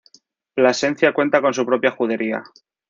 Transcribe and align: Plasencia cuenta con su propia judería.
Plasencia 0.55 1.13
cuenta 1.13 1.43
con 1.43 1.53
su 1.53 1.63
propia 1.63 1.91
judería. 1.91 2.41